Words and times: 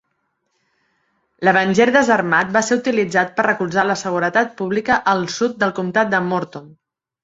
L'Avenger 1.47 1.87
desarmat 1.97 2.57
va 2.57 2.65
ser 2.69 2.79
utilitzat 2.81 3.37
per 3.39 3.47
recolzar 3.51 3.87
la 3.93 4.01
seguretat 4.07 4.59
pública 4.65 5.01
al 5.17 5.27
sud 5.39 5.65
del 5.65 5.81
comtat 5.83 6.15
de 6.17 6.29
Morton. 6.35 6.79